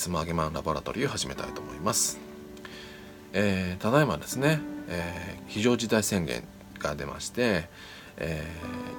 [0.00, 2.18] いでしょうか、えー、本日もあげまんラボラトリーを始めたいと思います、
[3.32, 6.42] えー、ただいまですね、えー、非常事態宣言
[6.78, 7.68] が出まして、
[8.16, 8.46] え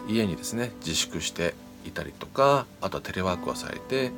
[0.07, 1.55] 家にですね自粛して
[1.85, 4.11] いたりとかあとはテレワークをされて、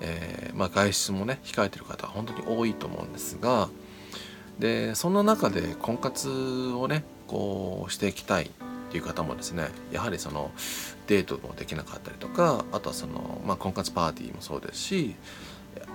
[0.00, 3.68] えまあ、外出もね控えてる方は本当に多いと思うんですが
[4.58, 8.48] でそんな中で婚活をねこうしていきたいっ
[8.90, 10.50] ていう方もですねやはりその
[11.06, 15.14] デートもできなかったりとかあとはその、まあ、婚活パーティーもそうですし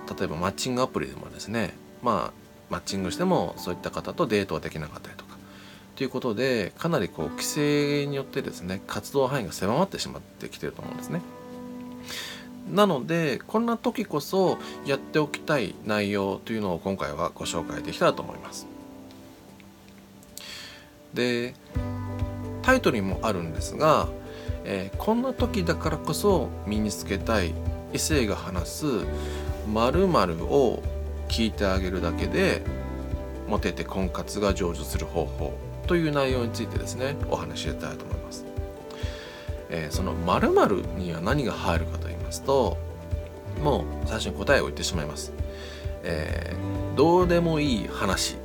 [0.08, 5.36] 例えばマッチングアプリでもですねまあマッチングしてもそういった方とデートはできなかったりとか
[5.96, 11.22] ということでかなりこう規制によってですね活動範囲が狭まってしまってきてると思うんですね。
[12.70, 18.66] なのでこんな時こそやっておきたい内容というのを今回はご紹介できたらと思います。
[21.14, 21.54] で
[22.62, 24.08] タイトルにもあるんですが、
[24.64, 27.54] えー、こんな時だからこそ身につけたい
[27.92, 28.86] 異性が話す
[29.66, 30.82] 〇〇を
[31.28, 32.62] 聞いてあげるだけで
[33.48, 35.54] モテて婚活が成就する方法
[35.86, 38.44] という内容についてですねお話ししたいと思います。
[39.68, 42.76] えー、その〇〇には何が入るかと言いますと
[43.62, 45.32] もう最初に答えを言ってしまいます。
[46.04, 48.36] えー、どうでもいい話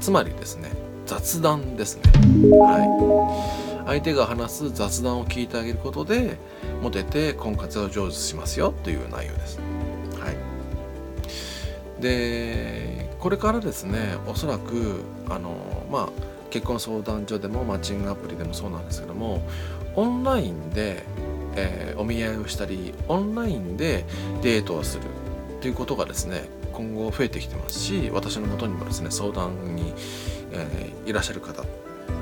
[0.00, 0.70] つまりですね
[1.06, 2.02] 雑談ですね。
[2.58, 3.86] はい。
[3.86, 6.36] 相手が話す雑談を聞いてあげることで、
[6.82, 9.60] モテて婚活を成就しますよという内容です。
[12.06, 16.08] で、これからですね、おそらく、あの、まあ、
[16.50, 19.42] 結婚相談所でもマッチングアプリでもそうなんですけども、
[19.94, 21.02] オンラインで、
[21.56, 24.04] えー、お見合いをしたり、オンラインで
[24.42, 25.04] デートをする
[25.60, 29.94] ということがですね、今後増えてきてますし、私のもとにもですね、相談に
[30.52, 31.64] えー、いらっしゃる方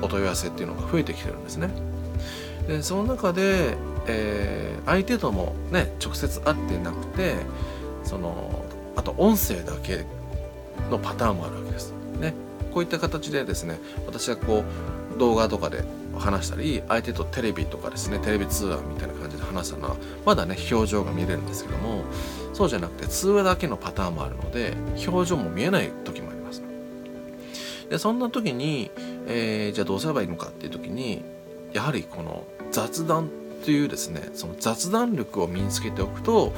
[0.01, 1.69] お問い合わせっていうのが増えてきてるんですね。
[2.67, 3.77] でその中で、
[4.07, 7.35] えー、相手ともね直接会ってなくて
[8.03, 8.65] その
[8.95, 10.05] あと音声だけ
[10.89, 11.93] のパターンもあるわけです。
[12.19, 12.33] ね、
[12.73, 14.63] こういった形でですね私はこ
[15.15, 15.83] う動画とかで
[16.17, 19.95] 話したり相手とテレビとかですねテレビ通話みたいな感じで話したのは
[20.25, 22.03] まだね表情が見れるんですけども
[22.53, 24.73] そうじゃなくて通話だけのパターンもあるので
[25.05, 26.63] 表情も見えない時もあります。
[27.89, 28.91] でそんな時に、
[29.27, 31.23] えー、じゃあどうすればいいのかっていう時に
[31.73, 33.29] やはりこの雑談
[33.65, 36.53] というですねその雑談力を身につけておくと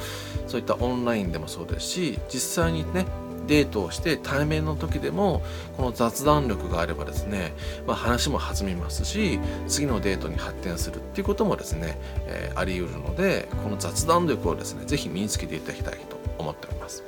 [0.46, 3.06] そういったオンラインでもそうですし実際にね
[3.46, 5.42] デートをして対面の時でも
[5.78, 7.54] この雑談力があればですね、
[7.86, 17.02] まあ、話も弾みますし次のデートに発展するっていうこともですね、えー、あり得るのでこの雑談力をですね是非身につけていただきたいと思っております。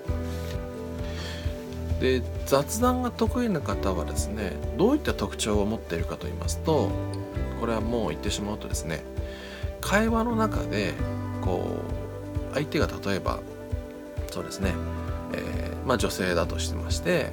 [2.01, 6.89] で雑談が得意な方はですねどういった特徴を持っているかと言いますと
[7.61, 9.05] これはもう言ってしまうとですね
[9.81, 10.95] 会話の中で
[11.41, 11.79] こ
[12.51, 13.41] う相手が例えば
[14.31, 14.75] そうですね、
[15.35, 17.31] えー、まあ、女性だとしてまして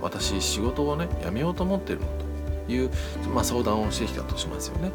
[0.00, 2.06] 私仕事をね辞めようと思ってるの
[2.66, 2.90] という、
[3.34, 4.90] まあ、相談をしてきたとしますよね。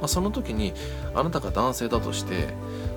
[0.00, 0.72] まあ、その時に
[1.14, 2.48] あなたが男性だとして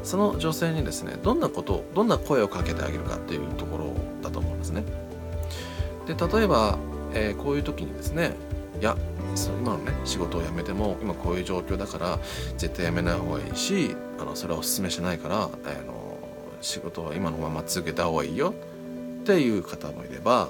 [0.04, 4.84] その女性にですねどんなことどんな声をかけてあげるかっていうところだと思うんですね。
[6.08, 6.78] で例えば、
[7.14, 8.32] えー、こういう時にですね
[8.80, 8.98] いや
[9.36, 12.20] 今のね仕事を辞めても今こういう状況だから
[12.58, 15.50] 絶対辞めない方がいいしあのそれはおすすめしないから、あ
[15.86, 16.18] の
[16.62, 18.54] 仕事は今のまま続けた方がいいよ
[19.22, 20.50] っていう方もいれば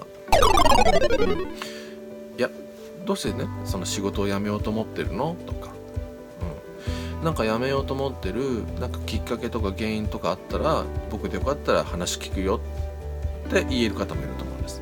[2.38, 2.50] いや
[3.06, 5.36] どうしてねその仕事を辞めようと思ってるの？
[5.46, 5.72] とか、
[7.20, 12.60] うん、なんか辞めようと思ってるなんかきっかけとか原因とかあったら僕でよかったら話聞くよ
[13.48, 14.82] って言える方もいると思うんです。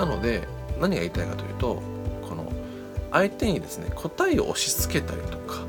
[0.00, 0.08] うん。
[0.08, 0.42] なので
[0.80, 1.82] 何が言いたいかというと
[3.12, 5.60] 相手にですね答えを押し付けたりとか、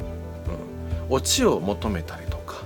[1.08, 2.64] うん、オチを求めたりとか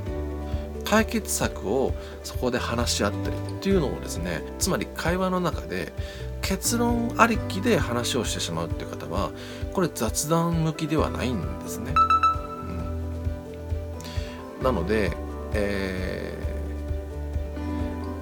[0.84, 1.94] 解決策を
[2.24, 5.94] そこで話し合ったりっていうのをですねつまり会話の中で
[6.42, 9.32] 結論ありきで話をしてしまうっていう方は
[9.74, 11.92] これ雑談向きではないんですね。
[14.60, 15.12] うん、なので、
[15.54, 16.38] え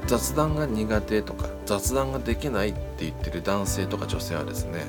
[0.06, 4.86] ー、雑談が苦手とか雑談ができないって言ってる男性とか女性はですね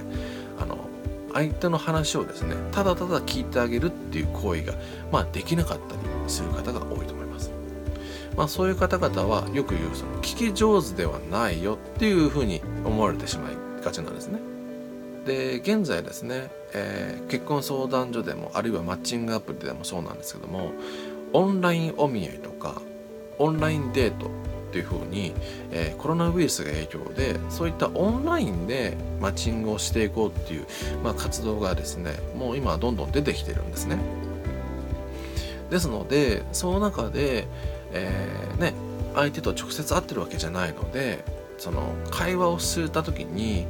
[1.35, 4.73] 相手の話をですねただただ聞いてあげるっていう行為が、
[5.13, 7.51] まあ、できなかったりする方が多いと思います。
[8.37, 14.41] まあ、そういう方々はよく言うその聞き上手ではないよっていうふうに思われてしまいがちなんですね。
[15.25, 20.73] で現在ですね、えー、結婚相談所でもあるいはマッチングアプリでもそうなんですけども
[21.33, 22.83] オンラインお見合いとか
[23.39, 24.31] オンラインデート
[24.75, 25.33] っていうふうに、
[25.71, 30.67] えー、コロナウイルスが影響でそういったオンラインでマッチングをしていこうっていう、
[31.05, 33.99] まあ、活動がですねもう今どんどん出てきてるんですね。
[35.71, 37.47] ですのでその中で、
[37.93, 38.75] えー、ね
[39.15, 41.25] 相手と直接会ってるわけじゃないので
[41.57, 43.67] その会話をした時に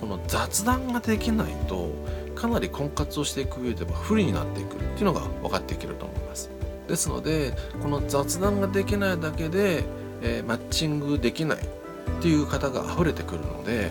[0.00, 1.90] この雑談ができないと
[2.36, 6.50] かなり婚活をしていく上では不利になっていくっていうのが分かっていけると思います
[6.88, 7.52] ですので
[7.82, 9.84] この雑談ができないだけで、
[10.24, 11.60] えー、マッチングできないっ
[12.20, 13.90] ていう方が溢れてくるので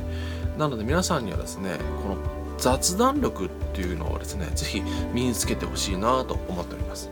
[0.58, 2.18] なので皆さんにはですねこの
[2.58, 4.82] 雑談力っていうのをですね是非
[5.14, 7.10] 身につけてほしいなと思っております。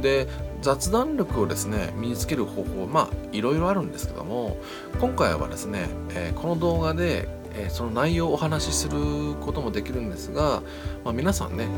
[0.00, 0.26] で
[0.60, 4.58] 雑談力をですね身につける方法まあいろいろあるんですけども
[5.00, 8.98] 今回はですね、えー、この動画で、えー、その内容をお話しする
[9.40, 10.62] こともできるんですが、
[11.04, 11.68] まあ、皆さんね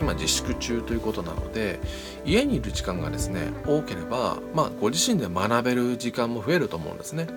[0.00, 1.80] 今自粛中ということなので
[2.24, 7.28] 家にいる時間がですね多ければ、まあ、ご自身で学べる時間も増えると思うんですね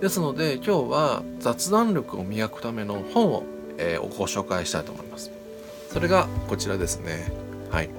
[0.00, 3.44] ですので今日は雑談力を磨くための本を、
[3.78, 5.30] えー、ご紹介したいと思います
[5.88, 7.30] それがこちらですね
[7.70, 7.90] はい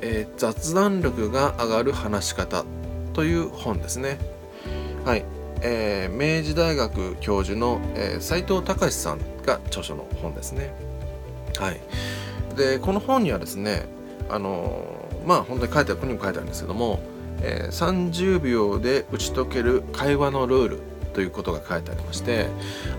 [0.00, 2.64] えー、雑談力が上がる話し方
[3.12, 4.18] という本ですね。
[5.04, 5.24] はい。
[5.62, 10.72] えー、明治大学教授の、えー、斉藤隆さんが著書の本ですね。
[11.58, 11.80] はい。
[12.56, 13.86] で、この本にはですね、
[14.28, 17.00] あのー、まあ本当に書いてある、ここにも書いてあるんですけども、
[17.42, 20.78] えー、30秒で打ち解ける会話のルール
[21.12, 22.46] ということが書いてありまして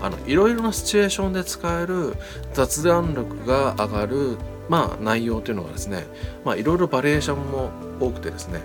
[0.02, 2.16] あのいろいろなシチュエーションで使える
[2.52, 4.38] 雑談力が上がる
[4.70, 6.06] まあ、内容というのがですね、
[6.44, 8.60] まあ、いろいろバリエーションも多くてですね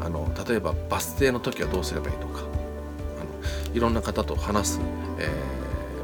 [0.00, 2.42] あの例えばバス停の時はどうすればいいとか
[3.74, 4.80] いろんな方と話す、
[5.18, 5.28] え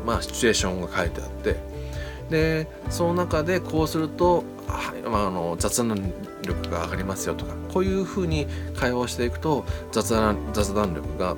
[0.03, 1.56] ー、まあ、シチュエーションが書いてあって
[2.31, 6.12] でその中でこうするとあ、まあ、あの雑談
[6.43, 11.37] 力が上がりますよとかこういうふうに会話をしていくと雑談雑談力が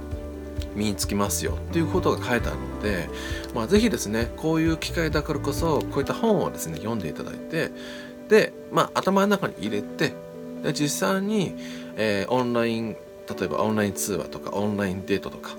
[0.74, 3.08] 身につきますよっていうことが書いてあるので、
[3.54, 7.70] まあ、ぜひですねこういう機会だからこそこういった本をですね読んでいただいて
[8.28, 10.14] で、まあ、頭の中に入れて
[10.62, 11.54] で実際に、
[11.96, 15.56] えー、オンライン例えばオンライン通話とかオンラインデートとか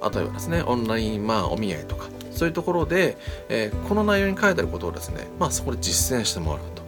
[0.00, 3.16] あとはですねオンラインまあお見合いとかそういうところで、
[3.48, 6.78] えー、この内容に書いてあることをですねまあそこで実践してもらうと。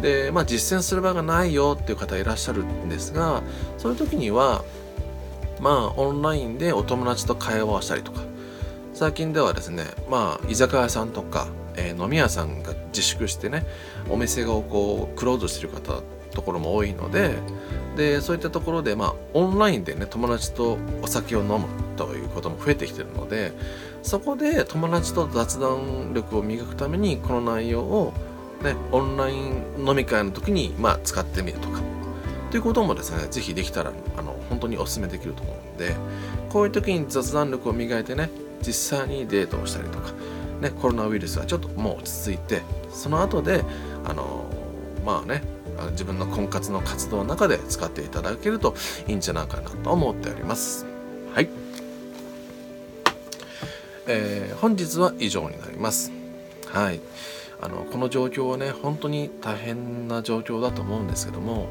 [0.00, 3.42] でまあ実践する場がないよっていう方いらっしゃるんですが
[3.78, 4.62] そういう時には
[5.60, 8.20] まあオンラインでお友達と会話をしたりとか
[8.92, 13.64] 最近ではですねまあ居酒屋さんとか、えー、飲み屋さんが自粛してね
[14.10, 16.02] お店がこうクローズしてる方
[16.34, 17.34] ところも多いので
[17.96, 21.66] でそういったところでまあオンラインでね友達とお酒を飲む
[21.96, 23.52] ということも増えてきてるので
[24.02, 28.12] そこで友達と雑談力を磨くためにこの内容を
[28.62, 31.80] ねオンライン飲み会の時にまあ使ってみるとか
[32.50, 35.94] ということもですね是非できたらあの本当にお勧めできると思うんで
[36.50, 38.30] こういう時に雑談力を磨いてね
[38.64, 40.12] 実際にデートをしたりとか、
[40.60, 43.62] ね、コロナウイルスはちょっともう落ち着いてその後で
[44.04, 44.44] あの
[45.04, 45.42] まあね
[45.92, 48.74] 自分の婚活の活動の中で使っていただけると
[49.06, 50.86] いいんじゃないかなと思っております。
[51.34, 51.48] はい、
[54.06, 56.12] えー、本日は以上になります。
[56.68, 57.00] はい。
[57.60, 61.68] あのこの状況はね本当に大変な状況だと思うんですけども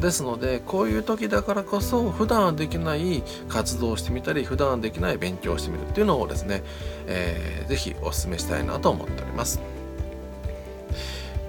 [0.00, 6.62] ですのでこういう時だからこそ普段はできない活動をしてみたり普段はできない勉強をしてみるっていうのをですね、
[7.06, 9.75] えー、ぜひお勧めしたいなと思っております。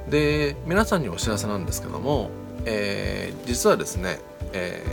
[0.09, 2.29] で皆さんにお知らせなんですけども、
[2.65, 4.19] えー、実はですね、
[4.53, 4.83] え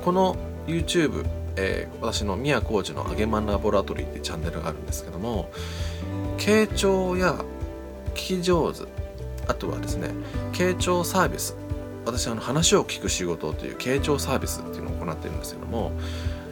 [0.00, 1.24] ー、この YouTube
[1.56, 5.50] えー、私の宮コーチのあげまんラボラトリーってチャンネルがあるんですけども
[6.36, 7.36] 傾聴や
[8.14, 8.82] 聞き上手
[9.46, 10.10] あとはですね
[10.52, 11.56] 傾聴サービス
[12.04, 15.92] 私あの話を聞く仕事という傾聴サービスっていうのを行っているんですけども、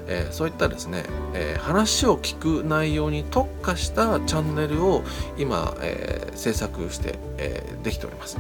[0.07, 1.05] えー、そういったですね、
[1.35, 5.03] えー、話を聞く内容に特化したチャンネルを
[5.39, 8.39] 今、えー、制作して、えできております。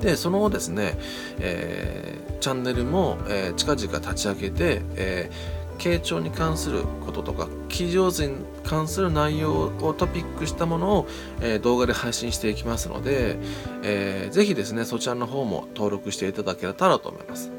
[0.00, 0.98] でその後ですね、
[1.40, 5.30] えチャンネルも、え近々立ち上げて、え
[5.78, 11.08] 傾聴に関することとか記上手に関する内容をトピックしたものを、
[11.40, 13.36] えー、動画で配信していきますので、
[13.82, 17.50] えー、ぜひですねそちらの方も登録していただけたらと思います、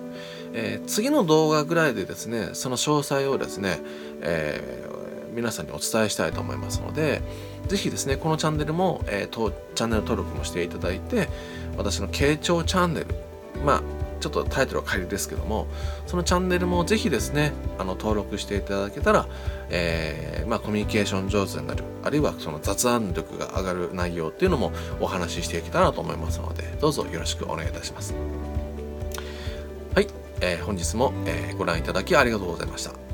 [0.60, 3.80] えー、次の動画ぐらいでですねその詳細をですね、
[4.22, 7.22] えー、皆さんにお伝えしたいと思いますので
[7.68, 11.30] ぜひですねこのチャンネルも、えー、チャンネル登録もしていただいて
[11.78, 13.06] 私の傾聴チャンネル
[13.64, 13.82] まあ
[14.20, 15.68] ちょっとタイトルは仮ですけども
[16.08, 19.28] そのチャンネルもぜひですねあの登録していただけたら、
[19.70, 28.16] えー、まあ、コミュニケーション上手になるあるいはその雑談力が上がる内容っていうのもお話ししていけたらと思いますのでどうぞよろしくお願いいたします、
[30.42, 33.07] えー、本日も、えー、ご覧いただきありがとうございました。